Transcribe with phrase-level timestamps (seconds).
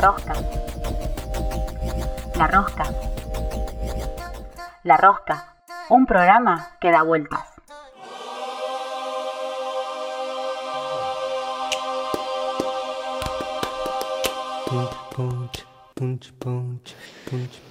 [0.00, 0.32] rosca.
[2.36, 2.84] La rosca.
[4.84, 5.54] La rosca.
[5.90, 7.40] Un programa que da vueltas.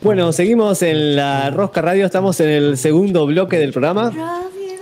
[0.02, 4.12] Bueno, seguimos en la Rosca Radio, estamos en el segundo bloque del programa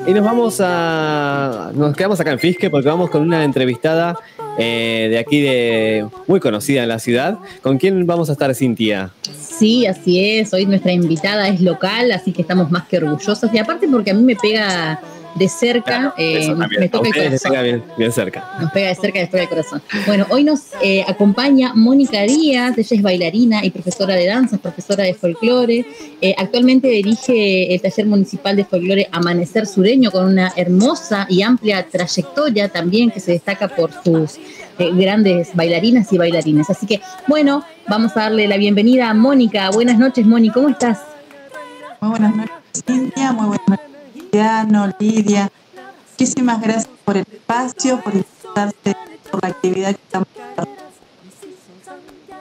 [0.05, 1.71] y nos vamos a.
[1.73, 4.17] Nos quedamos acá en Fisque porque vamos con una entrevistada
[4.57, 7.37] eh, de aquí, de muy conocida en la ciudad.
[7.61, 9.11] ¿Con quién vamos a estar, Cintia?
[9.39, 10.53] Sí, así es.
[10.53, 13.53] Hoy nuestra invitada es local, así que estamos más que orgullosos.
[13.53, 14.99] Y aparte, porque a mí me pega
[15.37, 17.51] de cerca, eh, me toca el corazón.
[17.63, 18.43] Bien, bien, cerca.
[18.59, 19.81] Nos pega de cerca después del corazón.
[20.05, 25.03] Bueno, hoy nos eh, acompaña Mónica Díaz, ella es bailarina y profesora de danza, profesora
[25.03, 25.85] de folclore.
[26.21, 31.87] Eh, actualmente dirige el taller municipal de folclore Amanecer Sureño con una hermosa y amplia
[31.87, 34.39] trayectoria también que se destaca por sus
[34.77, 36.69] grandes bailarinas y bailarines.
[36.69, 39.69] Así que, bueno, vamos a darle la bienvenida a Mónica.
[39.71, 40.99] Buenas noches, Mónica, ¿cómo estás?
[42.01, 43.31] Muy buenas noches, Cintia.
[43.33, 43.96] Muy buenas noches
[44.99, 45.51] Lidia.
[46.11, 48.95] Muchísimas gracias por el espacio, por invitarte,
[49.31, 50.27] por la actividad que estamos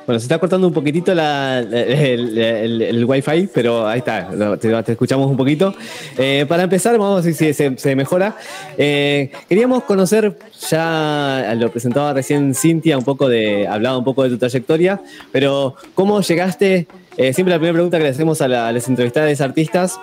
[0.06, 5.36] bueno, se está cortando un poquitito el, el, wifi, pero ahí está, te, escuchamos un
[5.36, 5.74] poquito.
[6.16, 8.36] Eh, para empezar, vamos a ver si se, mejora.
[8.78, 10.38] Eh, queríamos conocer,
[10.70, 15.00] ya lo presentaba recién Cintia, un poco de, hablaba un poco de tu trayectoria,
[15.32, 16.86] pero ¿cómo llegaste?
[17.16, 19.98] Eh, siempre la primera pregunta que le hacemos a, la, a las entrevistadas artistas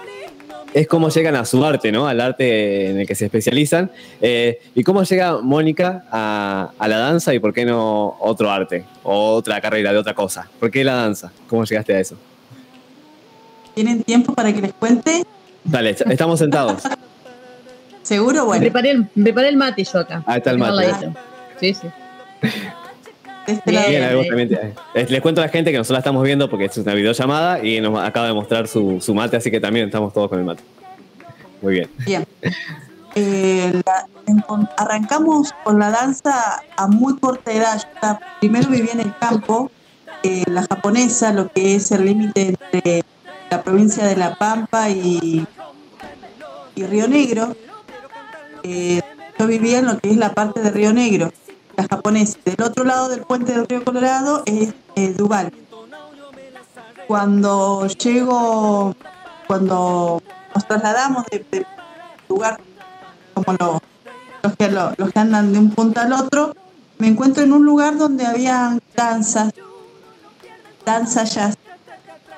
[0.73, 2.07] es cómo llegan a su arte, ¿no?
[2.07, 3.91] Al arte en el que se especializan.
[4.21, 9.33] Eh, ¿Y cómo llega Mónica a, la danza y por qué no otro arte o
[9.33, 10.49] otra carrera de otra cosa?
[10.59, 11.31] ¿Por qué la danza?
[11.47, 12.17] ¿Cómo llegaste a eso?
[13.75, 15.23] ¿Tienen tiempo para que les cuente?
[15.63, 16.83] Dale, estamos sentados.
[18.01, 18.45] ¿Seguro?
[18.45, 18.63] Bueno.
[18.63, 18.69] Me
[19.23, 20.23] preparé, el, mate yo acá.
[20.25, 21.11] Ahí está el mate.
[21.59, 21.87] Sí, sí.
[23.45, 26.93] Este eh, les cuento a la gente que nosotros la estamos viendo porque es una
[26.93, 30.45] videollamada y nos acaba de mostrar su, mate, así que también estamos todos con el
[30.45, 30.63] mate.
[31.61, 31.89] Muy bien.
[32.05, 32.25] Bien.
[33.15, 33.81] Eh,
[34.77, 37.81] arrancamos con la danza a muy corta edad.
[38.39, 39.69] primero viví en el campo,
[40.23, 43.03] eh, la japonesa, lo que es el límite entre
[43.51, 45.45] la provincia de La Pampa y,
[46.75, 47.55] y Río Negro.
[48.63, 51.31] yo vivía en lo que es la parte de Río Negro
[51.75, 52.37] la japonesa.
[52.45, 55.51] Del otro lado del puente del río Colorado es eh, Duval.
[57.07, 58.95] Cuando llego,
[59.47, 60.21] cuando
[60.53, 61.65] nos trasladamos de,
[62.29, 62.59] lugar
[63.33, 63.81] como
[64.41, 66.55] los, que, los que andan de un punto al otro,
[66.97, 69.53] me encuentro en un lugar donde había danzas,
[70.85, 71.57] danza jazz.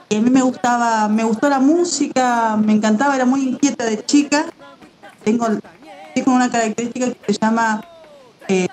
[0.10, 4.04] Y a mí me gustaba, me gustó la música, me encantaba, era muy inquieta de
[4.06, 4.46] chica.
[5.24, 5.48] Tengo,
[6.14, 7.84] tengo una característica que se llama
[8.48, 8.68] eh,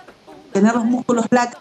[0.52, 1.58] tener los músculos black.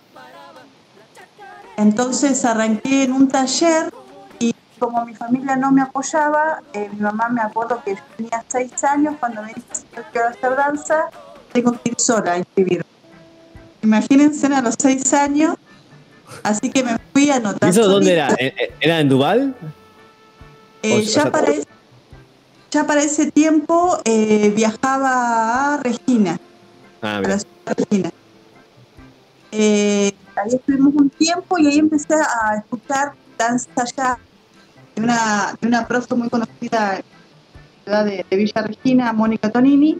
[1.77, 3.91] Entonces arranqué en un taller
[4.39, 8.83] y como mi familia no me apoyaba, eh, mi mamá me acuerdo que tenía seis
[8.83, 11.09] años cuando me dice que quiero hacer danza,
[11.51, 12.85] tengo que ir sola a inscribirme.
[13.81, 15.55] Imagínense a los seis años,
[16.43, 17.69] así que me fui a anotar.
[17.69, 18.35] ¿Eso dónde era?
[18.79, 19.55] ¿Era en Duval?
[20.83, 21.67] Eh, ya, para ese,
[22.69, 26.39] ya para ese tiempo eh, viajaba a Regina,
[27.01, 28.11] ah, a la ciudad de Regina.
[29.51, 34.17] Eh, ahí estuvimos un tiempo y ahí empecé a escuchar danza ya
[34.95, 37.01] de una, de una profe muy conocida
[37.85, 39.99] de, de Villa Regina, Mónica Tonini,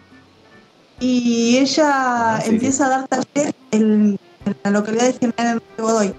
[1.00, 4.20] y ella ah, empieza a dar taller en,
[4.64, 6.14] la localidad de General de Godoy.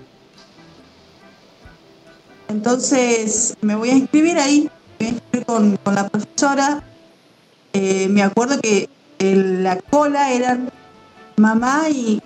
[2.48, 6.82] Entonces me voy a inscribir ahí, me voy a inscribir con, con la profesora.
[7.72, 8.88] Eh, me acuerdo que
[9.18, 10.70] en la cola eran
[11.36, 12.20] mamá y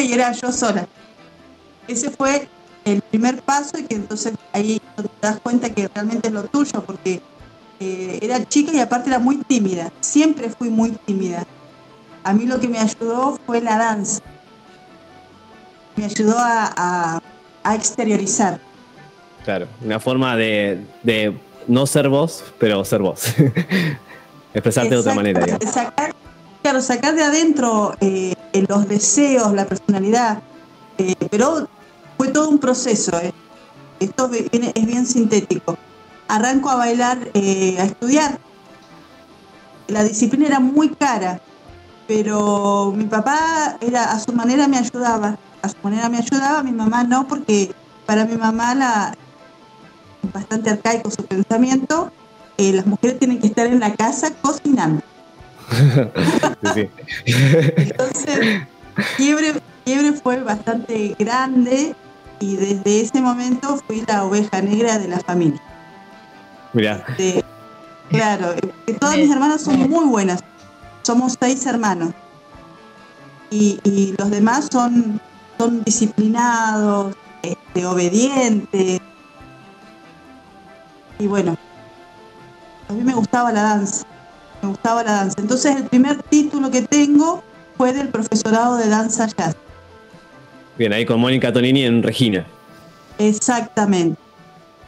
[0.00, 0.86] y era yo sola.
[1.86, 2.48] Ese fue
[2.84, 6.82] el primer paso y que entonces ahí te das cuenta que realmente es lo tuyo,
[6.84, 7.20] porque
[7.80, 11.44] eh, era chica y aparte era muy tímida, siempre fui muy tímida.
[12.22, 14.22] A mí lo que me ayudó fue la danza,
[15.96, 17.20] me ayudó a,
[17.74, 18.60] exteriorizar.
[19.44, 20.84] Claro, una forma de,
[21.66, 23.26] no ser vos, pero ser vos.
[24.54, 25.58] Expresarte de otra manera.
[25.60, 26.14] Sacar,
[26.64, 28.34] claro, sacar de adentro eh,
[28.70, 30.42] los deseos, la personalidad,
[30.96, 31.68] eh, pero
[32.16, 33.12] fue todo un proceso.
[33.20, 33.34] Eh.
[34.00, 35.76] Esto es bien sintético.
[36.26, 38.38] Arranco a bailar, eh, a estudiar.
[39.88, 41.38] La disciplina era muy cara,
[42.08, 46.72] pero mi papá era a su manera me ayudaba, a su manera me ayudaba, mi
[46.72, 47.74] mamá no, porque
[48.06, 49.14] para mi mamá la
[50.32, 52.10] bastante arcaico su pensamiento,
[52.56, 55.02] las mujeres tienen que estar en la casa cocinando.
[57.76, 58.66] Entonces,
[59.16, 59.54] quiebre
[60.22, 61.94] fue bastante grande
[62.40, 65.60] y desde ese momento fui la oveja negra de la familia.
[66.72, 67.04] Mira.
[68.10, 68.54] claro,
[68.86, 70.40] que todas mis hermanas son muy buenas.
[71.02, 72.12] Somos seis hermanos.
[73.50, 75.20] Y, los demás son,
[75.58, 79.00] son disciplinados, este, obedientes.
[81.20, 81.56] Y bueno,
[82.88, 84.04] a mí me gustaba la danza.
[84.64, 85.42] Me gustaba la danza.
[85.42, 87.42] Entonces el primer título que tengo
[87.76, 89.56] fue del profesorado de danza jazz.
[90.78, 92.46] Bien, ahí con Mónica Tonini en Regina.
[93.18, 94.18] Exactamente,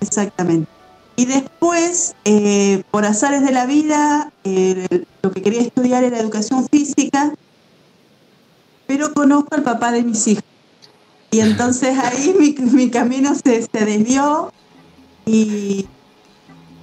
[0.00, 0.66] exactamente.
[1.16, 4.32] Y después, eh, por azares de la vida,
[5.22, 7.34] lo que quería estudiar era educación física,
[8.86, 10.44] pero conozco al papá de mis hijos.
[11.30, 12.34] Y entonces ahí
[12.72, 14.50] mi, camino se, se desvió
[15.26, 15.86] y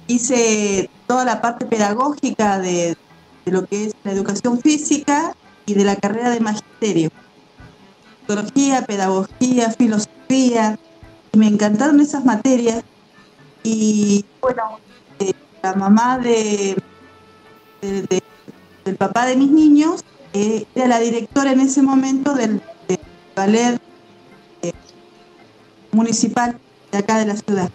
[0.06, 2.96] hice toda la parte pedagógica de,
[3.44, 5.34] de lo que es la educación física
[5.66, 7.10] y de la carrera de magisterio.
[8.20, 10.78] Psicología, pedagogía, filosofía,
[11.32, 12.82] y me encantaron esas materias.
[13.62, 14.78] Y bueno,
[15.18, 16.76] eh, la mamá de,
[17.80, 22.60] del papá de mis niños eh, era la directora en ese momento del,
[23.34, 23.80] ballet
[24.62, 24.72] eh,
[25.90, 26.56] municipal
[26.92, 27.70] de acá de la ciudad.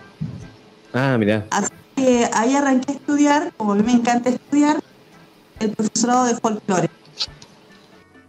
[0.93, 1.45] Ah, mira.
[1.51, 4.77] Así que ahí arranqué a estudiar, como a mí me encanta estudiar,
[5.59, 6.89] el profesorado de folclore.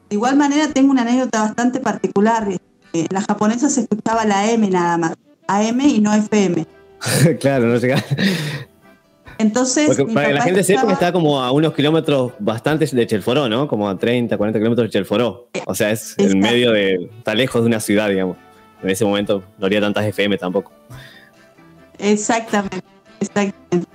[0.08, 2.49] De igual manera tengo una anécdota bastante particular.
[2.49, 2.58] En
[2.93, 5.14] eh, la japonesa se escuchaba la M nada más,
[5.46, 6.67] AM y no FM.
[7.40, 8.02] claro, no llegaba.
[9.38, 13.49] Entonces, para que la gente sepa que está como a unos kilómetros bastantes de Chelforó,
[13.49, 13.69] ¿no?
[13.69, 15.49] Como a 30, 40 kilómetros de Chelforó.
[15.64, 17.08] O sea, es en medio de.
[17.19, 18.37] está lejos de una ciudad, digamos.
[18.82, 20.73] En ese momento no había tantas FM tampoco.
[21.99, 22.82] Exactamente,
[23.20, 23.88] exactamente.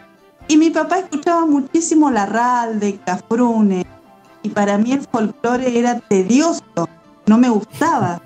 [0.48, 3.86] Y mi papá escuchaba muchísimo la Ralde, Cafrune,
[4.44, 6.88] y para mí el folclore era tedioso,
[7.25, 8.22] no me gustaba.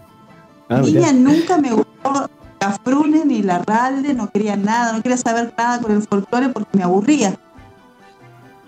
[0.68, 2.30] Ah, Niña nunca me gustó
[2.60, 6.78] Cafrune ni la Ralde, no quería nada, no quería saber nada con el folclore porque
[6.78, 7.40] me aburría.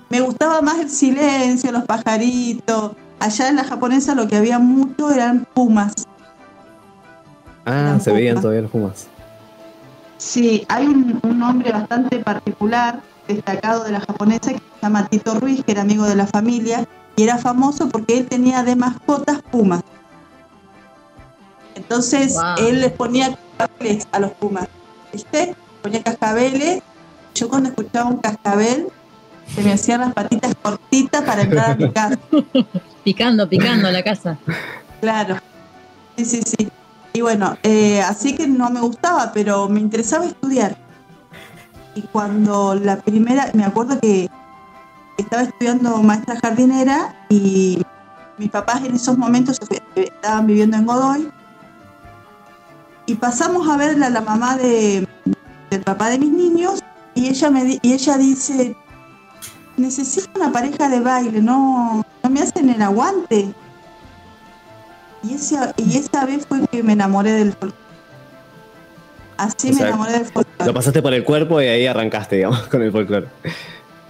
[0.09, 2.93] Me gustaba más el silencio, los pajaritos.
[3.19, 5.93] Allá en la japonesa lo que había mucho eran pumas.
[7.65, 9.07] Ah, se veían todavía los pumas.
[10.21, 15.33] Sí, hay un, un nombre bastante particular, destacado de la japonesa, que se llama Tito
[15.39, 19.41] Ruiz, que era amigo de la familia, y era famoso porque él tenía de mascotas
[19.41, 19.81] pumas.
[21.73, 24.67] Entonces él les ponía cascabeles a los pumas,
[25.11, 25.55] ¿viste?
[25.81, 26.83] Ponía cascabeles.
[27.33, 28.89] Yo cuando escuchaba un cascabel
[29.55, 32.19] se me hacían las patitas cortitas para entrar a mi casa.
[33.03, 34.37] picando, picando a la casa.
[35.01, 35.37] Claro.
[36.15, 36.69] Sí, sí, sí.
[37.13, 40.77] Y bueno, eh, así que no me gustaba, pero me interesaba estudiar.
[41.95, 44.29] Y cuando la primera, me acuerdo que
[45.17, 47.81] estaba estudiando maestra jardinera y
[48.37, 49.59] mis papás en esos momentos
[49.95, 51.31] estaban viviendo en Godoy
[53.05, 55.07] y pasamos a ver a la mamá de,
[55.69, 56.81] del papá de mis niños
[57.13, 58.75] y ella me y ella dice
[59.77, 63.53] necesito una pareja de baile no no me hacen el aguante
[65.23, 67.75] y esa y esa vez fue que me enamoré del folclore
[69.37, 72.81] así me enamoré del folclore lo pasaste por el cuerpo y ahí arrancaste digamos con
[72.81, 73.27] el folclore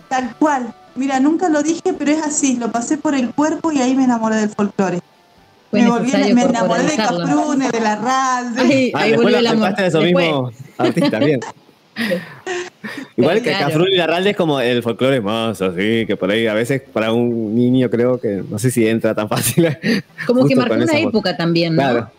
[0.09, 2.57] tal cual Mira, nunca lo dije, pero es así.
[2.57, 4.99] Lo pasé por el cuerpo y ahí me enamoré del folclore.
[5.71, 8.59] me, volví, me enamoré de Caprune, de la RAL.
[8.59, 9.75] ahí ah, volvió el amor.
[9.75, 11.39] de esos mismos artistas, bien.
[13.17, 13.87] Igual que claro.
[13.87, 17.53] y Larralde es como el folclore más así, que por ahí a veces para un
[17.55, 19.77] niño creo que no sé si entra tan fácil.
[20.25, 21.81] Como que marcó una época también, ¿no?
[21.81, 22.11] Claro.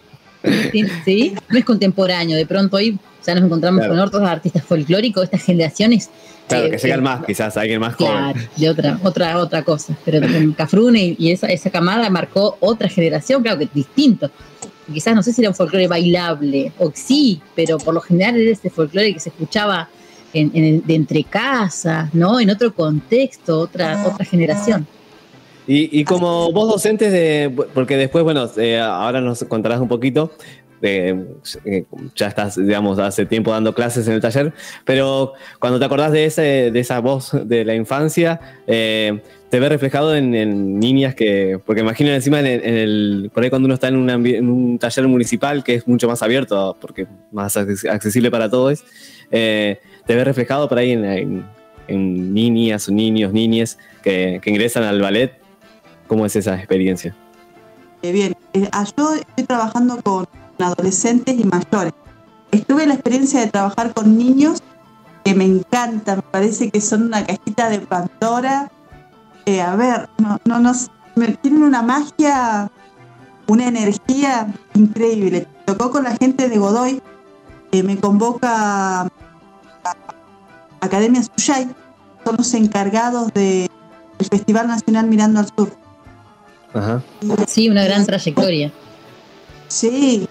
[1.04, 5.44] Sí, no es contemporáneo, de pronto hoy ya nos encontramos con otros artistas folclóricos, estas
[5.44, 6.10] generaciones
[6.48, 9.96] Claro, que llegan más, quizás alguien más claro, de otra, otra, otra cosa.
[10.04, 10.20] Pero
[10.56, 14.30] Cafrune y esa, esa camada marcó otra generación, claro que distinto.
[14.92, 18.50] Quizás no sé si era un folclore bailable, o sí, pero por lo general era
[18.50, 19.88] ese folclore que se escuchaba
[20.32, 22.40] en, de entre casas, ¿no?
[22.40, 24.86] En otro contexto, otra, otra generación.
[25.66, 30.32] Y, como vos docentes de, porque después, bueno, eh, ahora nos contarás un poquito,
[30.82, 31.24] eh,
[32.16, 34.52] ya estás, digamos, hace tiempo dando clases en el taller,
[34.84, 39.22] pero cuando te acordás de, ese, de esa voz de la infancia, eh,
[39.52, 43.74] te ve reflejado en, niñas que, porque imagino encima en, el, por ahí cuando uno
[43.74, 48.82] está en, un taller municipal que es mucho más abierto, porque más accesible para todos,
[49.30, 51.44] eh, te ve reflejado por ahí en,
[52.32, 55.34] niñas o niños, niñas que, que ingresan al ballet.
[56.06, 57.14] ¿Cómo es esa experiencia?
[58.00, 58.34] Bien,
[58.72, 60.26] ah, yo estoy trabajando con
[60.60, 61.92] adolescentes y mayores.
[62.52, 64.62] Estuve la experiencia de trabajar con niños
[65.26, 68.72] que me encantan, me parece que son una cajita de Pandora.
[69.46, 70.72] Eh, a ver, no, no, no,
[71.42, 72.70] tienen una magia
[73.46, 75.46] una energía increíble.
[75.66, 77.02] Tocó con la gente de Godoy,
[77.72, 79.08] eh, me convoca a
[80.80, 81.68] Academia Suyay,
[82.24, 83.68] son los encargados del
[84.30, 85.76] Festival Nacional Mirando al Sur.
[86.72, 87.02] Ajá.
[87.46, 88.72] Sí, una gran trayectoria.
[89.68, 90.26] Sí,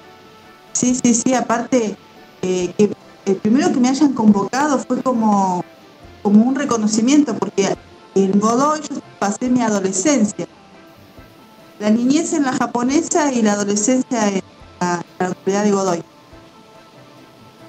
[0.74, 1.34] sí, sí, sí.
[1.34, 1.96] Aparte,
[2.41, 2.91] eh, que
[3.25, 5.63] el primero que me hayan convocado fue como,
[6.24, 7.75] como un reconocimiento, porque
[8.15, 10.48] en Godoy yo pasé mi adolescencia.
[11.80, 14.41] La niñez en la japonesa y la adolescencia en
[14.80, 16.03] la, la autoridad de Godoy.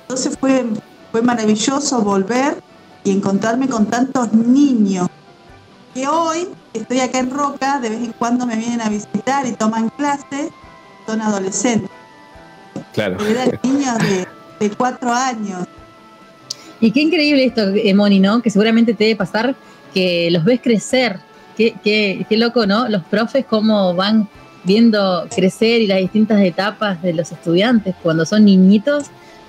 [0.03, 0.67] Entonces fue,
[1.11, 2.63] fue maravilloso volver
[3.05, 5.09] y encontrarme con tantos niños
[5.95, 9.53] que hoy estoy acá en Roca, de vez en cuando me vienen a visitar y
[9.53, 10.51] toman clases,
[11.07, 11.91] son adolescentes.
[12.93, 13.19] Claro.
[13.25, 14.27] Eran niños de,
[14.61, 15.67] de cuatro años.
[16.81, 18.43] Y qué increíble esto, eh, Moni, ¿no?
[18.43, 19.55] Que seguramente te debe pasar
[19.93, 21.21] que los ves crecer.
[21.57, 22.89] Qué, qué, qué loco, ¿no?
[22.89, 24.29] Los profes cómo van
[24.65, 29.07] viendo crecer y las distintas etapas de los estudiantes cuando son niñitos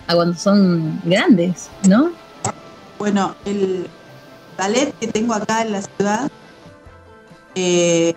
[0.07, 2.11] a cuando son grandes, ¿no?
[2.99, 3.87] Bueno, el
[4.57, 6.31] ballet que tengo acá en la ciudad
[7.55, 8.13] eh,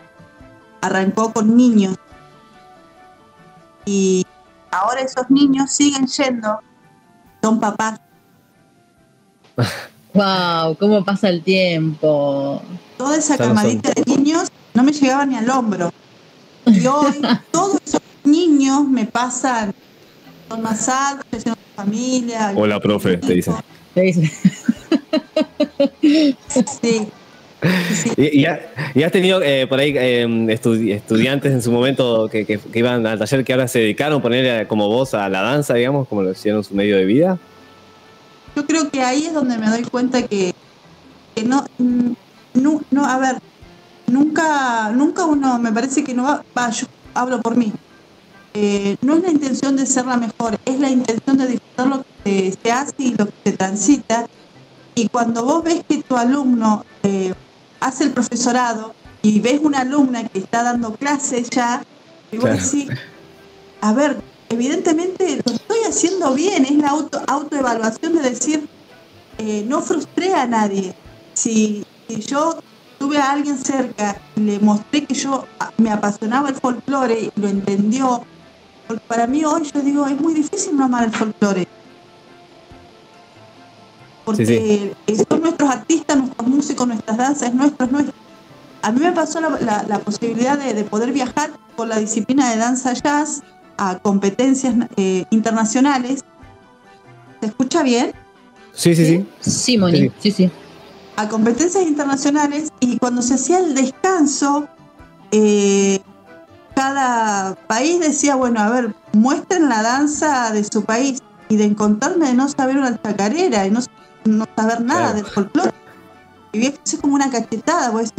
[0.80, 1.96] arrancó con niños
[3.84, 4.26] y
[4.70, 6.60] ahora esos niños siguen yendo,
[7.42, 8.00] son papás.
[10.16, 12.62] Wow, cómo pasa el tiempo.
[12.96, 15.92] Toda esa Son- camadita de niños no me llegaba ni al hombro.
[16.66, 17.12] Y hoy
[17.50, 19.72] todos esos niños me pasan,
[20.48, 22.52] son más altos, tienen familia.
[22.56, 23.54] Hola, profe, te dicen.
[23.94, 24.32] Te dice.
[26.00, 26.36] Sí,
[26.74, 27.08] sí.
[28.16, 28.60] ¿Y, y ha-
[28.94, 32.78] y has tenido eh, por ahí eh, estu- estudiantes en su momento que, que- que
[32.78, 36.06] iban al taller que ahora se dedicaron a poner como vos a la danza, digamos,
[36.08, 37.38] como lo hicieron su medio de vida?
[38.56, 40.52] Yo creo que ahí es donde me doy cuenta que,
[41.34, 42.12] que no, mm,
[42.54, 43.38] no, no, a ver,
[44.10, 47.70] nunca, nunca uno, me parece que no va, va, yo hablo por mí.
[48.54, 52.02] Eh, no es la intención de ser la mejor, es la intención de disfrutar lo
[52.24, 54.26] que se hace y lo que se transita.
[54.94, 57.34] Y cuando vos ves que tu alumno eh,
[57.80, 61.82] hace el profesorado y ves una alumna que está dando clases ya,
[62.32, 62.62] y vos Claro.
[62.62, 62.88] decís,
[63.82, 68.68] a ver, evidentemente lo estoy haciendo bien, es la auto, autoevaluación de decir,
[69.38, 70.94] eh, no frustré a nadie.
[71.34, 72.58] Si, si yo
[72.98, 75.44] tuve a alguien cerca y le mostré que yo
[75.78, 78.22] me apasionaba el folclore y lo entendió,
[78.86, 81.66] porque para mí hoy yo digo, es muy difícil no amar el folclore.
[84.24, 88.14] Porque eh, son nuestros artistas, nuestros músicos, nuestras danzas, es nuestro, es nuestro.
[88.82, 92.50] A mí me pasó la, la- la posibilidad de, de poder viajar con la disciplina
[92.50, 93.42] de danza jazz
[93.78, 96.24] a competencias eh, internacionales.
[97.40, 98.12] ¿Se escucha bien?
[98.72, 99.26] Sí, sí, sí.
[99.40, 100.12] Sí, Moni, Sí.
[100.20, 100.50] sí, sí.
[101.16, 104.68] a competencias internacionales y cuando se hacía el descanso,
[105.30, 106.00] eh,
[106.74, 112.26] cada país decía, bueno, a ver, muestren la danza de su país y de encontrarme
[112.26, 113.80] de no saber una chacarera y no,
[114.26, 115.16] no saber nada Claro.
[115.16, 115.72] del folclore.
[116.52, 118.12] Y es como una cachetada, pues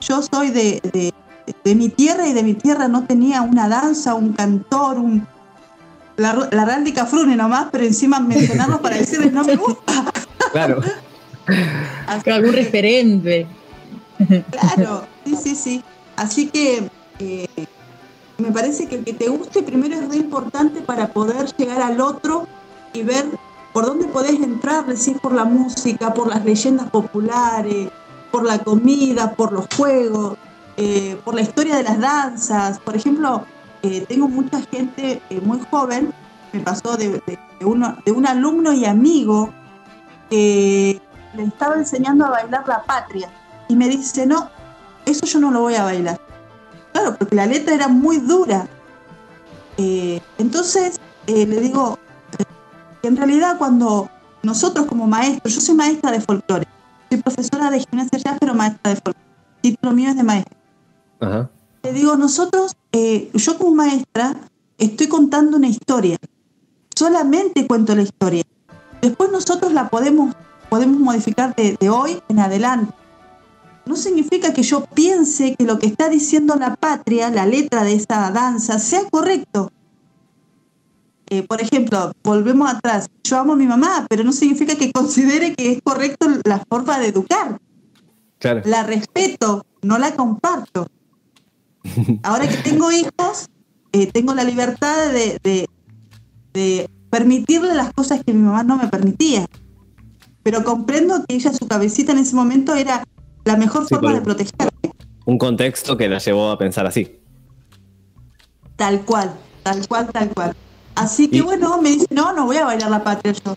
[0.00, 1.12] yo soy de, de,
[1.64, 5.26] de mi tierra y de mi tierra no tenía una danza, un cantor, un...
[6.16, 9.92] La, la Randy Cafrune nomás, pero encima mencionarlos para decirles no me gusta.
[10.52, 10.80] Claro.
[12.06, 13.46] Así Algún referente.
[14.50, 15.84] Claro, sí, sí, sí.
[16.14, 16.88] Así que
[17.18, 17.66] eh,
[18.38, 22.00] me parece que el que te guste primero es muy importante para poder llegar al
[22.00, 22.46] otro
[22.92, 23.26] y ver
[23.72, 27.90] por dónde podés entrar, decir por la música, por las leyendas populares,
[28.30, 30.38] por la comida, por los juegos,
[30.76, 32.78] eh, por la historia de las danzas.
[32.80, 33.46] Por ejemplo,
[33.82, 36.12] eh, tengo mucha gente eh, muy joven,
[36.52, 37.22] me pasó de,
[37.60, 39.50] uno, de un alumno y amigo
[40.28, 41.00] que
[41.34, 43.30] le estaba enseñando a bailar la patria
[43.68, 44.50] y me dice, no,
[45.06, 46.20] eso yo no lo voy a bailar.
[46.92, 48.66] Claro, porque la letra era muy dura.
[50.38, 51.98] Entonces le digo,
[53.02, 54.08] en realidad cuando
[54.42, 56.66] nosotros como maestros, yo soy maestra de folclore,
[57.10, 59.26] soy profesora de gimnasia jazz, pero maestra de folclore,
[59.60, 60.55] título mío es de maestra.
[61.20, 61.50] Ajá.
[61.82, 64.36] Le digo, nosotros, eh, yo como maestra,
[64.78, 66.16] estoy contando una historia.
[66.94, 68.42] Solamente cuento la historia.
[69.00, 70.34] Después nosotros la podemos,
[70.68, 72.92] podemos modificar de, de hoy en adelante.
[73.84, 77.94] No significa que yo piense que lo que está diciendo la patria, la letra de
[77.94, 79.70] esa danza, sea correcto.
[81.28, 83.08] Eh, por ejemplo, volvemos atrás.
[83.24, 86.98] Yo amo a mi mamá, pero no significa que considere que es correcto la forma
[86.98, 87.58] de educar
[88.38, 88.62] Claro.
[88.64, 90.88] la respeto, no la comparto.
[92.22, 93.48] Ahora que tengo hijos,
[93.92, 95.68] eh, tengo la libertad de, de-
[96.52, 99.46] de permitirle las cosas que mi mamá no me permitía.
[100.42, 103.02] Pero comprendo que ella, su cabecita en ese momento era
[103.44, 104.70] la mejor Sí, forma de protegerme.
[105.24, 107.18] Un contexto que la llevó a pensar así.
[108.76, 110.54] Tal cual, tal cual, tal cual.
[110.94, 113.54] Así que Y- bueno, me dice, no, no voy a bailar la patria yo.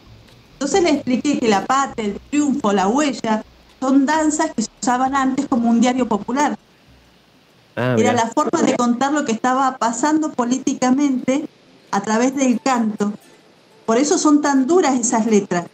[0.54, 3.44] Entonces le expliqué que la patria, el triunfo, la huella,
[3.80, 6.58] son danzas que se usaban antes como un diario popular.
[7.80, 11.46] Ah, Era la forma de contar lo que estaba pasando políticamente
[11.92, 13.14] a través del canto.
[13.86, 15.66] Por eso son tan duras esas letras.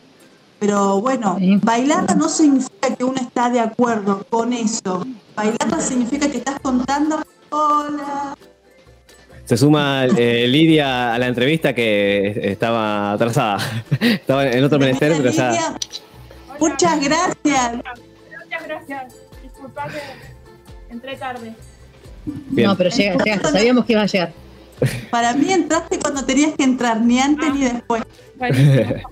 [0.59, 1.59] Pero bueno, Sí.
[1.63, 5.05] bailarla no significa que uno está de acuerdo con eso.
[5.35, 8.35] Bailarla significa que estás contando, hola.
[9.45, 13.57] Se suma eh, Lidia a la entrevista que estaba atrasada.
[13.99, 15.51] estaba en otro menester, pero ya.
[15.51, 15.75] Lidia,
[16.59, 17.73] Muchas gracias.
[17.75, 19.13] Muchas gracias.
[19.43, 21.53] Disculpa que entré tarde.
[22.25, 22.67] Bien.
[22.67, 24.33] No, pero llega, llegaste, sabíamos que iba a llegar.
[25.09, 28.03] Para mí entraste cuando tenías que entrar, ni antes ni después.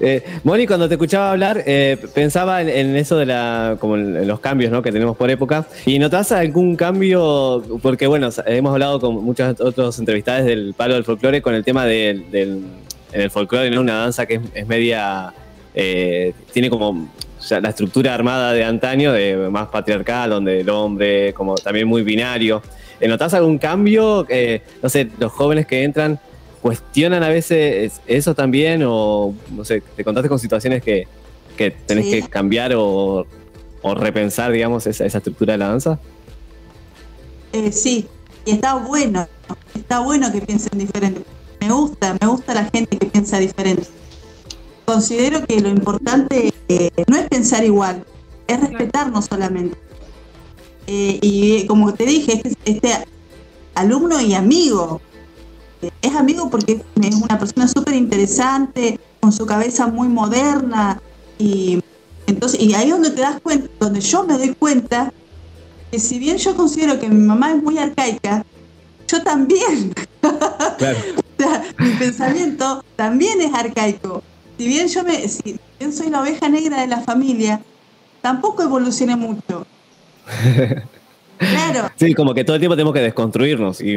[0.00, 4.26] Eh, Moni, cuando te escuchaba hablar, eh, pensaba en, en eso de la, como en
[4.26, 4.80] los cambios ¿no?
[4.80, 5.66] que tenemos por época.
[5.86, 7.62] ¿Y notas algún cambio?
[7.82, 11.84] Porque, bueno, hemos hablado con muchos otros entrevistados del palo del folclore con el tema
[11.84, 12.62] del, del
[13.12, 13.80] en el folclore, ¿no?
[13.80, 15.32] Una danza que es, es media.
[15.74, 17.08] eh, tiene como
[17.48, 22.02] ya la estructura armada de antaño, de más patriarcal, donde el hombre, como también muy
[22.02, 22.62] binario.
[23.00, 24.26] Eh, ¿Notás algún cambio?
[24.28, 26.18] Eh, no sé, los jóvenes que entran
[26.62, 31.06] cuestionan a veces eso también o no sé, te contaste con situaciones que,
[31.56, 32.22] que tenés Sí.
[32.22, 33.26] que cambiar o,
[33.82, 35.98] o repensar, digamos, esa, esa estructura de la danza.
[37.52, 38.06] Eh, sí,
[38.44, 39.26] y está bueno,
[39.74, 41.22] está bueno que piensen diferente.
[41.60, 43.84] Me gusta, me gusta la gente que piensa diferente.
[44.88, 48.06] Considero que lo importante eh, no es pensar igual,
[48.46, 49.76] es respetarnos solamente.
[50.86, 53.04] Eh, y eh, como te dije, este, este
[53.74, 55.02] alumno y amigo,
[55.82, 61.02] eh, es amigo porque es una persona súper interesante, con su cabeza muy moderna,
[61.38, 61.82] y
[62.26, 65.12] entonces, y ahí es donde te das cuenta, donde yo me doy cuenta
[65.90, 68.42] que si bien yo considero que mi mamá es muy arcaica,
[69.06, 69.92] yo también,
[70.78, 70.98] Claro.
[71.18, 74.22] o sea, mi pensamiento también es arcaico.
[74.58, 77.60] Si bien yo me, si bien soy la oveja negra de la familia,
[78.20, 79.64] tampoco evolucioné mucho.
[81.38, 83.96] Claro, Sí, como que todo el tiempo tenemos que desconstruirnos y,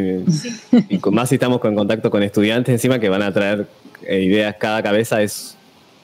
[0.89, 3.67] y con- más si estamos con contacto con estudiantes encima que van a traer
[4.03, 5.55] eh, ideas, cada cabeza es,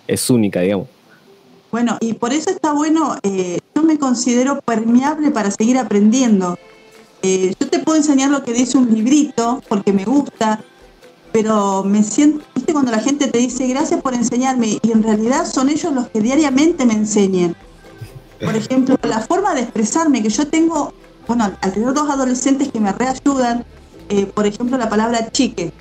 [0.08, 0.88] es única, digamos.
[1.72, 6.58] bueno, y por eso está bueno, eh, yo me considero permeable para seguir aprendiendo.
[7.24, 10.60] Eh, yo te puedo enseñar lo que dice un librito porque me gusta,
[11.39, 15.45] pero me siento, viste cuando la gente te dice gracias por enseñarme y en realidad
[15.45, 17.56] son ellos los que diariamente me enseñan.
[18.43, 20.91] Por ejemplo, la forma de expresarme que yo tengo,
[21.28, 23.63] bueno, al tener dos adolescentes que me reayudan,
[24.10, 25.71] eh, por ejemplo, la palabra chique.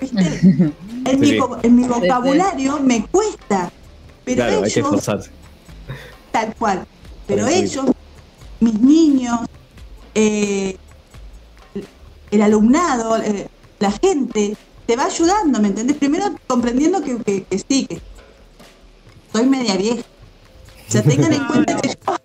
[0.00, 0.72] ¿Viste?
[1.04, 1.38] En, mi, Sí.
[1.38, 3.70] vo- en mi vocabulario me cuesta,
[4.24, 5.06] pero claro, hay que ellos,
[6.32, 6.86] tal cual,
[7.26, 7.54] pero sí.
[7.54, 7.86] ellos,
[8.60, 9.40] mis niños,
[10.14, 10.76] eh,
[12.30, 13.48] el alumnado, eh,
[13.78, 14.54] la gente,
[14.88, 15.98] te va ayudando, ¿me entendés?
[15.98, 18.00] Primero comprendiendo que, que- que sí, que
[19.30, 20.00] soy media vieja.
[20.00, 22.16] O sea, tengan en cuenta que yo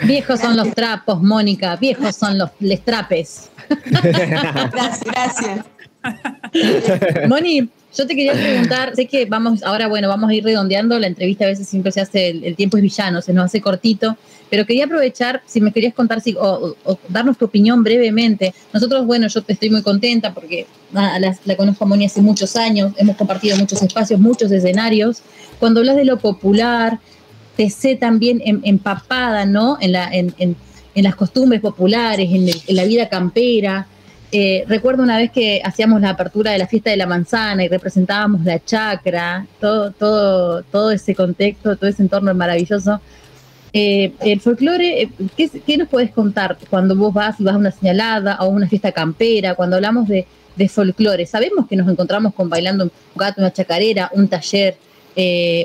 [0.06, 1.76] Viejos son los trapos, Mónica.
[1.76, 3.50] Viejos son los les trapes.
[3.90, 5.64] Gracias, gracias.
[7.28, 11.06] Moni, yo te quería preguntar, sé que vamos, ahora bueno, vamos a ir redondeando, la
[11.06, 14.16] entrevista a veces siempre se hace, el, tiempo es villano, se nos hace cortito,
[14.50, 16.74] pero quería aprovechar, si me querías contar si, o,
[17.08, 18.52] darnos tu opinión brevemente.
[18.72, 22.92] Nosotros, bueno, yo te estoy muy contenta porque la, conozco a Moni hace muchos años,
[22.96, 25.22] hemos compartido muchos espacios, muchos escenarios.
[25.60, 26.98] Cuando hablas de lo popular,
[27.56, 29.78] te sé también em- empapada, ¿no?
[29.80, 30.56] En, la, en, en-
[30.96, 33.88] en las costumbres populares, en la vida campera.
[34.36, 37.68] Eh, recuerdo una vez que hacíamos la apertura de la fiesta de la manzana y
[37.68, 43.00] representábamos la chacra, todo, ese contexto, todo ese entorno maravilloso.
[43.72, 47.70] Eh, el folclore, eh, ¿qué, nos puedes contar cuando vos vas y vas a una
[47.70, 49.54] señalada o una fiesta campera?
[49.54, 50.26] Cuando hablamos de,
[50.68, 54.76] folclore, sabemos que nos encontramos con bailando un gato, una chacarera, un taller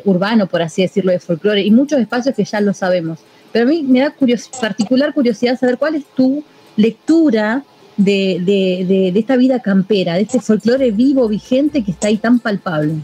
[0.06, 3.18] urbano, por así decirlo, de folclore y muchos espacios que ya lo sabemos.
[3.52, 4.14] Pero a mí me da
[4.62, 6.44] particular curiosidad saber cuál es tu
[6.78, 7.64] lectura
[8.00, 12.18] de, de- de- de esta vida campera, de este folclore vivo, vigente que está ahí
[12.18, 12.96] tan palpable.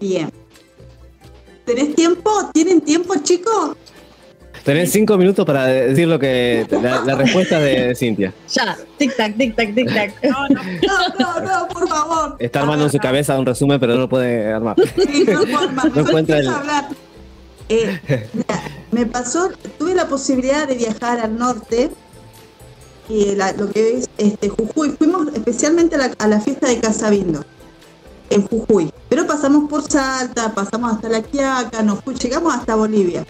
[0.00, 0.30] Bien.
[1.64, 2.30] ¿Tenés tiempo?
[2.52, 3.76] ¿Tienen tiempo, chicos?
[4.64, 8.34] Tenés cinco minutos para decir lo que la, la respuesta de Cintia.
[8.52, 10.12] Ya, tic-tac, tic-tac, tic-tac.
[10.22, 10.62] No, no.
[10.62, 12.36] No, no, no, por favor.
[12.38, 14.76] Está armando en su cabeza un resumen, pero no lo puede armar.
[14.96, 15.84] Sí, no, forma.
[15.94, 16.88] No encuentra el- a hablar.
[17.70, 18.00] Eh,
[18.34, 21.88] mira, me pasó, tuve la posibilidad de viajar al norte,
[23.10, 24.90] y lo que es este, Jujuy.
[24.90, 27.44] Fuimos especialmente a la, fiesta de Casabindo,
[28.30, 28.90] en Jujuy.
[29.08, 33.26] Pero pasamos por Salta, pasamos hasta La Quiaca, nos llegamos hasta Bolivia.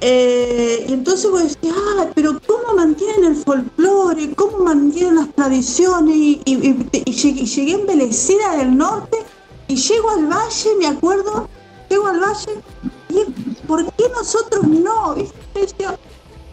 [0.00, 4.34] Eh, y entonces vos decís, ah, pero ¿cómo mantienen el folclore?
[4.34, 6.16] ¿Cómo mantienen las tradiciones?
[6.16, 9.18] Y, llegué, llegué embelecida del norte
[9.66, 11.48] y llego al valle, me acuerdo,
[11.88, 12.62] llego al valle
[13.08, 13.24] y
[13.66, 15.14] ¿por qué nosotros no?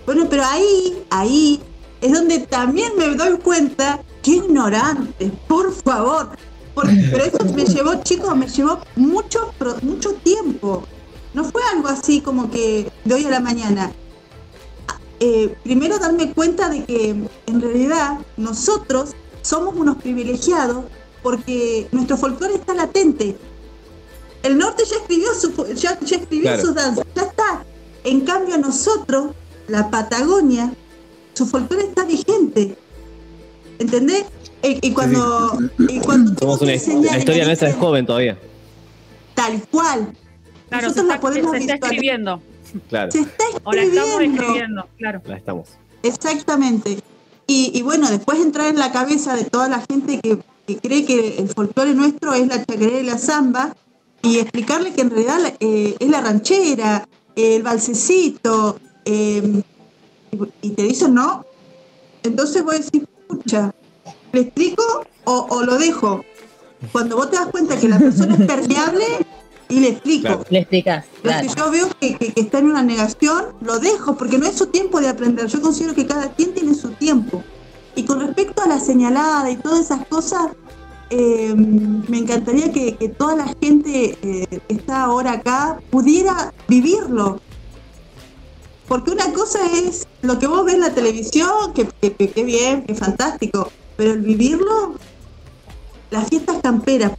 [0.06, 1.62] Bueno, pero ahí, ahí
[2.02, 6.30] es donde también me doy cuenta que ignorante, por favor.
[6.74, 10.84] Porque, pero eso me llevó, chicos, me llevó mucho, mucho tiempo.
[11.34, 13.92] No fue algo así como que de hoy a la mañana.
[15.20, 17.16] Eh, primero darme cuenta de que
[17.48, 20.86] en realidad nosotros somos unos privilegiados
[21.24, 23.38] porque nuestro folclore está latente.
[24.44, 26.62] El norte ya escribió, su, ya, ya escribió Claro.
[26.62, 27.66] sus danzas, ya está.
[28.04, 29.32] En cambio nosotros,
[29.68, 30.74] la Patagonia,
[31.34, 32.78] su folclore está vigente.
[33.80, 34.26] ¿Entendés?
[34.64, 36.72] Y, y cuando, y cuando Somos una,
[37.12, 38.38] la historia nuestra es joven todavía.
[39.34, 40.14] Tal cual.
[40.70, 41.92] Claro, se Nosotros la está, podemos se está visualizar.
[41.94, 42.42] escribiendo.
[42.90, 44.42] Claro, Se está O la estamos escribiendo.
[44.42, 45.22] escribiendo, claro.
[45.26, 45.68] la estamos.
[46.04, 47.00] Exactamente.
[47.48, 51.06] Y, y bueno, después entrar en la cabeza de toda la gente que, que cree
[51.06, 53.76] que el folclore nuestro es la chacarera y la samba
[54.24, 59.62] y explicarle que en realidad eh, es la ranchera, el balsecito, eh,
[60.62, 61.46] y, te dicen no.
[62.24, 63.74] Entonces voy a decir, escucha,
[64.34, 64.84] ¿le explico
[65.26, 66.24] o, o lo dejo?
[66.92, 69.06] Cuando vos te das cuenta que la persona es permeable
[69.70, 70.28] y le explico.
[70.28, 70.46] Claro.
[70.50, 71.50] Le explicas, Pero claro.
[71.50, 74.56] si yo veo que, que- que está en una negación, lo dejo, porque no es
[74.56, 75.48] su tiempo de aprender.
[75.48, 77.44] Yo considero que cada quien tiene su tiempo.
[77.96, 80.50] Y con respecto a la señalada y todas esas cosas,
[81.10, 87.40] eh, me encantaría que, que toda la gente eh, que está ahora acá pudiera vivirlo.
[88.88, 92.94] Porque una cosa es lo que vos ves en la televisión, que, que, bien, que
[92.94, 94.96] fantástico, pero el vivirlo,
[96.12, 97.14] las fiestas camperas,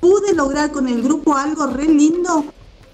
[0.00, 2.44] pude lograr con el grupo algo re lindo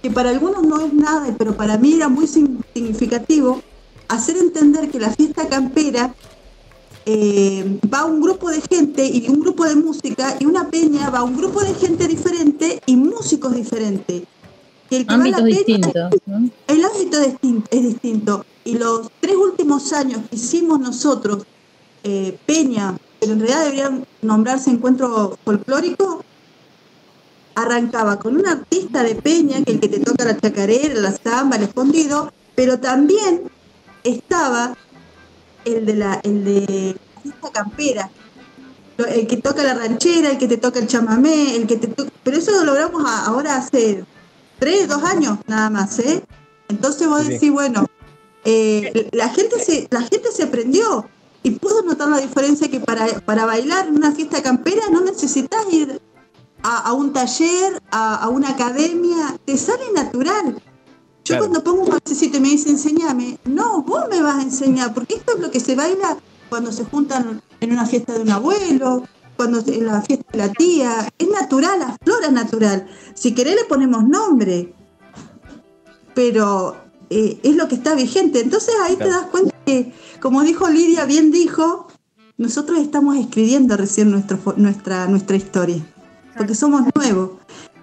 [0.03, 3.63] que para algunos no es nada, pero para mí era muy significativo,
[4.09, 6.13] hacer entender que la fiesta campera
[7.07, 11.23] eh, va un grupo de gente y un grupo de música y una peña va
[11.23, 14.23] un grupo de gente diferente y músicos diferentes.
[14.93, 16.21] Que el que va a la Ámbitos peña- distintos.
[16.27, 16.51] ¿no?
[16.69, 18.45] el ámbito es distinto, es distinto.
[18.67, 21.45] Y los tres últimos años que hicimos nosotros,
[22.05, 26.23] eh, Peña, pero en realidad deberían nombrarse Encuentro Folclórico,
[27.55, 31.57] arrancaba con un artista de Peña, que el que te toca la chacarera, la samba,
[31.57, 33.45] el escondido, pero también
[34.05, 34.77] estaba
[35.65, 36.97] el de la, el de
[37.41, 38.11] la campera,
[39.09, 42.11] el que toca la ranchera, el que te toca el chamamé, el que te toca,
[42.23, 44.05] pero eso lo logramos ahora hace
[44.63, 46.23] tres, dos años nada más, ¿eh?
[46.69, 47.85] Entonces vos decís, bueno,
[48.45, 51.05] eh, la gente se, la gente se prendió
[51.43, 55.65] y pudo notar la diferencia que para, para bailar en una fiesta campera no necesitas
[55.73, 56.01] ir
[56.63, 60.55] a, a un taller, a, a una academia, te sale natural.
[60.55, 60.63] Yo
[61.25, 61.43] Claro.
[61.43, 65.15] cuando pongo un balsecito y me dice enseñame, no, vos me vas a enseñar, porque
[65.15, 69.03] esto es lo que se baila cuando se juntan en una fiesta de un abuelo,
[69.43, 72.87] cuando en la fiesta de la tía, es natural, la flora es natural.
[73.15, 74.73] Si querés le ponemos nombre,
[76.15, 76.77] pero
[77.11, 78.39] eh, es lo que está vigente.
[78.39, 81.89] Entonces ahí te das cuenta que, como dijo Lidia, bien dijo,
[82.37, 85.85] nosotros estamos escribiendo recién nuestro, nuestra, nuestra historia,
[86.37, 87.31] porque somos nuevos.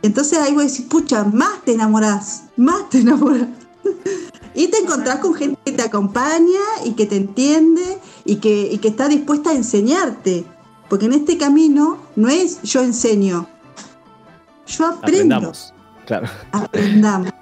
[0.01, 3.49] Entonces ahí voy a decir, pucha, más te enamorás, más te enamorás.
[4.55, 8.79] Y te encontrás con gente que te acompaña y que te entiende y que, y
[8.79, 10.43] que está dispuesta a enseñarte.
[10.89, 13.47] Porque en este camino no es yo enseño,
[14.67, 15.35] yo aprendo.
[15.35, 15.73] Aprendamos.
[16.05, 16.27] Claro.
[16.51, 17.31] Aprendamos.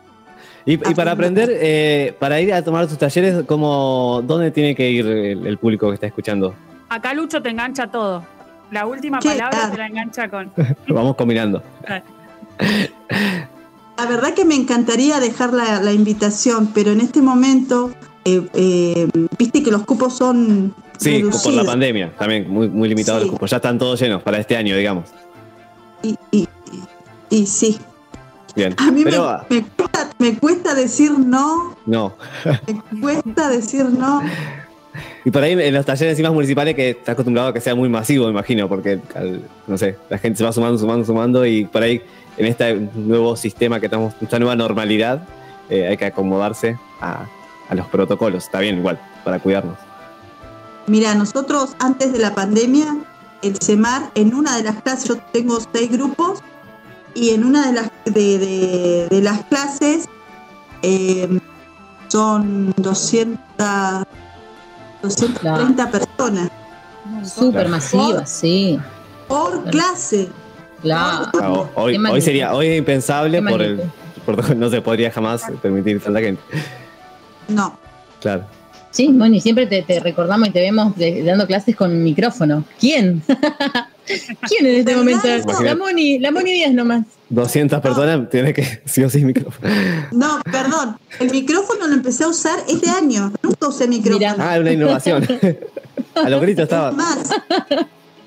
[0.65, 4.91] Y, y para aprender, eh, para ir a tomar tus talleres, ¿cómo, ¿dónde tiene que
[4.91, 6.53] ir el, el público que está escuchando?
[6.89, 8.25] Acá Lucho te engancha todo.
[8.71, 9.71] La última ¿Qué palabra tal?
[9.71, 10.51] te la engancha con.
[10.85, 11.63] Lo vamos combinando.
[13.97, 17.91] La verdad que me encantaría dejar la, la invitación, pero en este momento,
[18.35, 23.21] eh, eh, viste que los cupos son Sí, por la pandemia, también muy, muy limitados
[23.21, 23.27] Sí.
[23.27, 23.49] los cupos.
[23.51, 25.05] Ya están todos llenos para este año, digamos.
[26.03, 26.47] Y, y-
[27.29, 27.77] y sí,
[28.55, 28.73] Bien.
[28.77, 32.15] a mí me- Pero, me, cuesta, me cuesta decir no, no.
[32.91, 34.21] me cuesta decir no.
[35.25, 37.89] Y por ahí en los talleres encima municipales que está acostumbrado a que sea muy
[37.89, 38.99] masivo, me imagino, porque,
[39.67, 42.01] no sé, la gente se va sumando, sumando, sumando y por ahí
[42.37, 45.21] en este nuevo sistema que estamos, esta nueva normalidad,
[45.69, 47.25] eh, hay que acomodarse a,
[47.69, 48.45] a los protocolos.
[48.45, 49.77] Está bien, igual, para cuidarnos.
[50.87, 52.97] Mira, nosotros antes de la pandemia,
[53.41, 56.39] el CEMAR, en una de las clases, yo tengo seis grupos,
[57.13, 60.07] y en una de las, de, de- de las clases
[60.83, 61.39] eh,
[62.09, 63.37] son 200,
[65.01, 66.49] 230 personas
[67.23, 67.69] Súper Claro.
[67.69, 68.79] masiva, sí.
[69.27, 70.29] por clase.
[70.81, 71.31] Claro.
[71.41, 73.81] Ho- hoy, hoy sería, hoy es impensable por el
[74.25, 76.41] por- no se podría jamás permitir tanta gente.
[77.47, 77.77] No.
[78.21, 78.45] Claro.
[78.91, 82.63] Sí, Moni, siempre te, te recordamos y te vemos de- dando clases con micrófono.
[82.79, 83.21] ¿Quién?
[84.47, 84.97] ¿Quién en este ¿Verdad?
[85.43, 85.63] momento?
[85.63, 87.05] La Moni, la Moni Díaz nomás.
[87.29, 89.69] 200 personas, tiene que sí o sí micrófono.
[90.13, 90.97] No, perdón.
[91.19, 93.31] El micrófono lo empecé a usar este año.
[93.43, 94.19] Nunca usé micrófono.
[94.19, 94.35] Mira.
[94.39, 95.27] Ah, una innovación.
[96.15, 96.91] A los gritos estaba.
[96.91, 97.29] Más.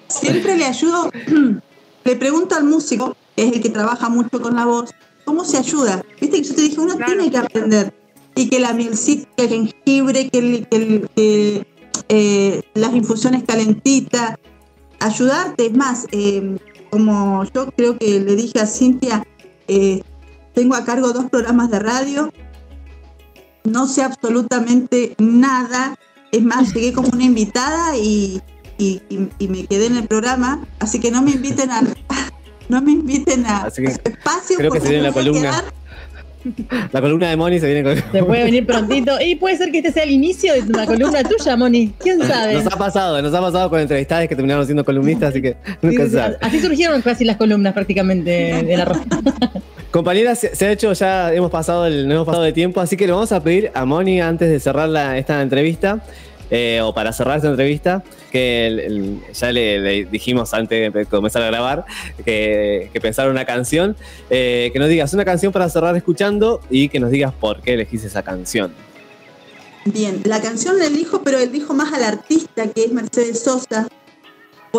[0.07, 1.11] Siempre le ayudo,
[2.05, 4.91] le pregunto al músico, que es el que trabaja mucho con la voz,
[5.25, 6.03] ¿cómo se ayuda?
[6.21, 7.13] Viste que yo te dije, uno Claro.
[7.13, 7.93] tiene que aprender.
[8.41, 11.67] Y que la mielcita, que el jengibre, que, el- que el- que,
[12.09, 14.37] eh, las infusiones calentitas,
[14.99, 15.67] ayudarte.
[15.67, 16.57] Es más, eh,
[16.91, 19.23] como yo creo que le dije a Cintia,
[19.69, 20.01] eh,
[20.55, 22.33] tengo a cargo dos programas de radio,
[23.65, 25.97] no sé absolutamente nada.
[26.33, 28.41] Es más, llegué como una invitada y,
[28.79, 31.83] y- y- y me quedé en el programa, así que no me inviten a
[32.71, 35.41] no me inviten a, a espacio creo que porque se viene me la columna.
[35.51, 35.80] quedar-
[36.93, 38.13] La columna de Moni se viene con.
[38.13, 39.21] Se puede venir prontito.
[39.21, 41.93] Y puede ser que este sea el inicio de una columna tuya, Moni.
[41.99, 42.55] ¿Quién sabe?
[42.55, 46.09] Nos ha pasado, nos ha pasado con entrevistadas que terminaron siendo columnistas, así que nunca
[46.09, 46.37] sabe.
[46.41, 48.31] Así surgieron casi las columnas prácticamente
[48.65, 49.05] de la ropa.
[49.91, 53.07] Compañeras, se, ha hecho ya, hemos pasado el, no hemos pasado de tiempo, así que
[53.07, 56.05] le vamos a pedir a Moni antes de cerrar la- esta entrevista,
[56.51, 61.07] eh, o para cerrar esta entrevista, que el- el- ya le, le dijimos antes de
[61.07, 61.85] comenzar a grabar,
[62.25, 63.97] que, que pensara una canción,
[64.31, 67.75] eh, que nos digas una canción para cerrar escuchando y que nos digas por qué
[67.75, 68.73] elegís esa canción.
[69.85, 73.89] Bien, la canción la elijo, pero elijo más al artista que es Mercedes Sosa.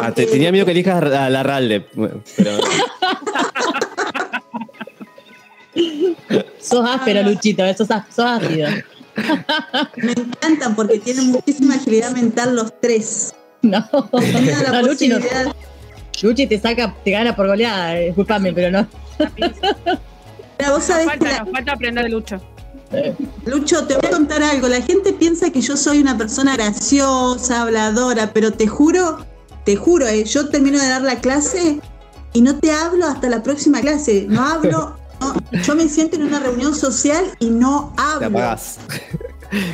[0.02, 1.86] Ah, te- tenía miedo que elijas a la Ralde,
[2.38, 2.58] pero
[6.60, 8.68] Sos áspero, Luchito, eh, sos, sos ácido.
[9.97, 13.34] Me encantan porque tienen muchísima agilidad mental los tres.
[13.62, 15.19] No, la no Luchi, no.
[16.21, 18.88] Luchi te saca, te gana por goleada, eh, disculpame, pero no.
[19.38, 22.41] Mira, vos sabés Nos que falta, la- nos falta aprender de Lucho.
[23.45, 24.67] Lucho, te voy a contar algo.
[24.67, 29.26] La gente piensa que yo soy una persona graciosa, habladora, pero te juro,
[29.63, 31.80] te juro, eh, yo termino de dar la clase
[32.34, 34.26] y no te hablo hasta la próxima clase.
[34.28, 38.28] No hablo, no, yo me siento en una reunión social y no te hablo.
[38.28, 38.80] apagás.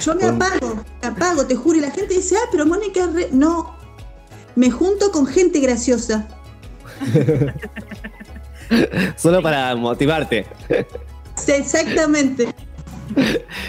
[0.03, 1.77] Yo me apago, me apago, te juro.
[1.77, 3.29] Y la gente dice, ah, pero Mónica, es re-".
[3.31, 3.75] no.
[4.55, 6.27] Me junto con gente graciosa.
[9.15, 10.45] Solo para motivarte.
[11.35, 12.53] Sí, exactamente.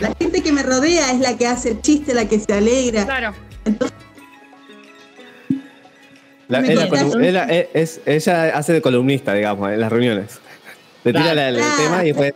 [0.01, 3.05] La gente que me rodea es la que hace el chiste, la que se alegra.
[3.05, 3.35] Claro.
[6.49, 7.07] La- Me es la contás.
[7.09, 10.41] colu- es la- es- es- ella hace de columnista, digamos, en las reuniones.
[11.05, 11.37] Le tira Claro.
[11.37, 11.77] la- el Claro.
[11.83, 12.33] tema y después.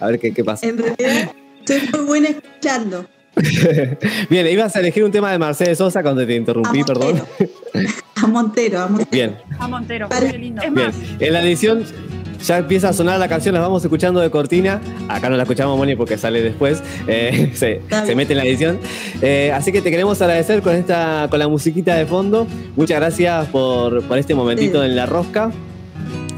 [0.00, 0.66] A ver qué, qué pasa.
[0.66, 1.30] En realidad,
[1.66, 3.06] soy muy buena escuchando.
[4.30, 7.22] Bien, ibas a elegir un tema de Mercedes Sosa cuando te interrumpí, A perdón.
[8.22, 9.10] A Montero, a Montero.
[9.10, 10.08] Bien, A Montero.
[10.08, 10.62] Qué lindo.
[10.62, 10.74] bien.
[10.90, 11.84] Es más, En la edición
[12.44, 14.80] ya empieza a sonar la canción, las vamos escuchando de cortina.
[15.08, 16.80] Acá no la escuchamos, Moni, porque sale después.
[17.08, 18.16] Eh, se, se bien.
[18.16, 18.78] mete en la edición.
[19.20, 22.46] Eh, así que te queremos agradecer con esta con la musiquita de fondo.
[22.76, 24.86] Muchas gracias por, por este momentito Sí.
[24.90, 25.50] en la rosca.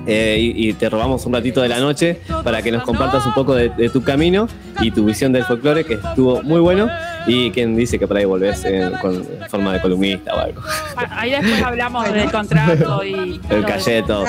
[0.07, 3.35] Eh, y, y te robamos un ratito de la noche para que nos compartas un
[3.35, 4.47] poco de, de tu camino
[4.81, 6.88] y tu visión del folclore, que estuvo muy bueno.
[7.29, 10.61] Y quien dice que por ahí volvés en, con en forma de columnista o algo.
[10.97, 13.40] a- ahí después hablamos del contrato y.
[13.51, 14.25] El calleto.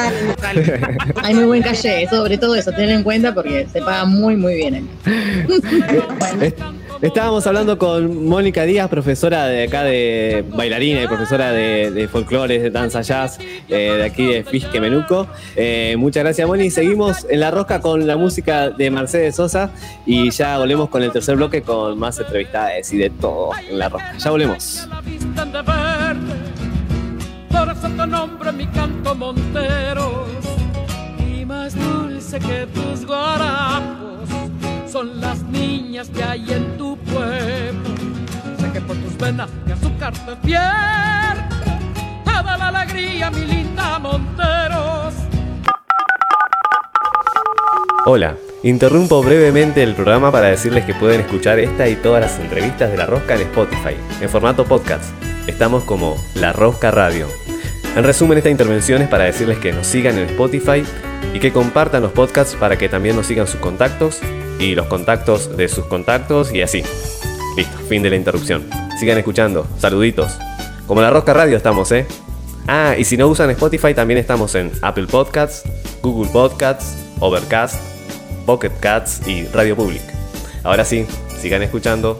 [1.23, 4.55] Hay muy buen calle, sobre todo eso, tener en cuenta porque se paga muy, muy
[4.55, 4.75] bien.
[4.75, 6.53] ahí.
[6.97, 12.07] Est- Estábamos hablando con Mónica Díaz, profesora de acá de bailarina y profesora de, de
[12.07, 15.27] folclore, de danza jazz, eh, de aquí de Fisque Menuco.
[15.55, 16.69] Eh, muchas gracias, Moni.
[16.69, 19.71] Seguimos en la rosca con la música de Mercedes Sosa
[20.05, 23.89] y ya volvemos con el tercer bloque con más entrevistas y de todo en la
[23.89, 24.13] rosca.
[24.17, 24.87] Ya volvemos.
[27.51, 27.89] por eso
[28.53, 30.27] mi canto Monteros.
[31.39, 34.16] Y más dulce que tus guarapos
[34.89, 37.89] son las niñas que hay en tu pueblo.
[38.59, 40.35] Sé que por tus venas mi azúcar te
[42.23, 43.31] toda la alegría,
[43.99, 45.13] Monteros.
[48.05, 52.91] Hola, interrumpo brevemente el programa para decirles que pueden escuchar esta y todas las entrevistas
[52.91, 55.03] de La Rosca en Spotify, en formato podcast.
[55.47, 57.27] Estamos como La Rosca Radio.
[57.95, 60.83] En resumen, esta intervención es para decirles que nos sigan en Spotify
[61.33, 64.21] y que compartan los podcasts para que también nos sigan sus contactos
[64.59, 66.83] y los contactos de sus contactos y así.
[67.55, 68.67] Listo, fin de la interrupción.
[68.99, 70.37] Sigan escuchando, saluditos.
[70.87, 72.05] Como La Rosca Radio estamos, ¿eh?
[72.67, 75.63] Ah, y si no usan Spotify también estamos en Apple Podcasts,
[76.01, 77.81] Google Podcasts, Overcast,
[78.45, 80.01] Pocket Cats y Radio Public.
[80.63, 81.05] Ahora sí,
[81.39, 82.19] sigan escuchando.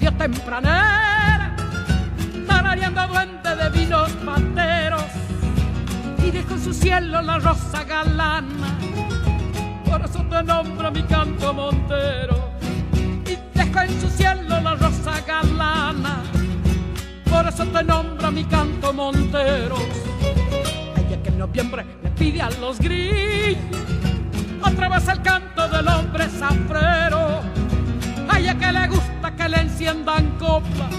[0.00, 1.56] La vio tempranera,
[2.46, 5.04] tarareando duende de vinos materos,
[6.24, 8.78] y dejó en su cielo la rosa galana.
[9.84, 12.50] Por eso te nombro mi canto montero,
[13.26, 16.22] y dejó en su cielo la rosa galana.
[17.28, 19.76] Por eso te nombro mi canto montero.
[20.96, 23.58] Ella que en noviembre le pide a los grillos
[24.62, 27.40] otra vez el canto del hombre zafrero.
[28.28, 29.09] A ella que le gusta
[29.40, 30.94] que le enciendan coplas,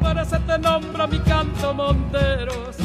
[0.00, 2.76] por eso te nombro mi canto monteros.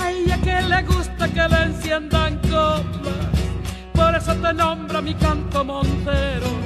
[0.00, 3.26] A ella que le gusta que le enciendan coplas,
[3.92, 6.60] por eso te nombro mi canto monteros.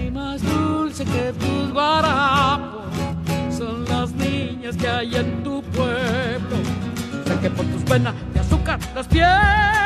[0.00, 2.84] Y más dulce que tus guarapos
[3.50, 6.56] son las niñas que hay en tu pueblo.
[7.26, 9.81] Sé que por tus venas de azúcar despierta toda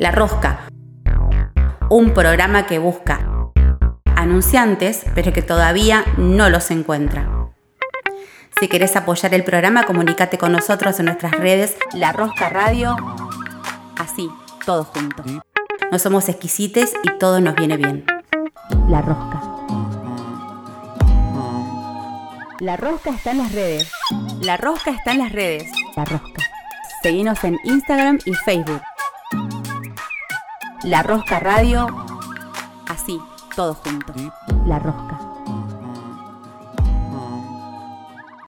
[0.00, 0.60] La Rosca.
[1.90, 3.20] Un programa que busca
[4.16, 7.50] anunciantes, pero que todavía no los encuentra.
[8.58, 12.96] Si querés apoyar el programa, comunícate con nosotros en nuestras redes La Rosca Radio.
[13.98, 14.30] Así,
[14.64, 15.26] todos juntos.
[15.92, 18.06] No somos exquisites y todo nos viene bien.
[18.88, 19.42] La Rosca.
[22.60, 23.92] La Rosca está en las redes.
[24.40, 25.70] La Rosca está en las redes.
[25.94, 26.42] La Rosca.
[27.02, 28.80] Seguinos en Instagram y Facebook.
[30.84, 31.86] La Rosca Radio.
[32.88, 33.20] Así,
[33.54, 34.16] todos juntos.
[34.64, 35.19] La Rosca.